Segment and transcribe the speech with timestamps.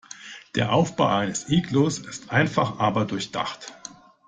[0.55, 3.71] Der Aufbau eines Iglus ist einfach, aber durchdacht.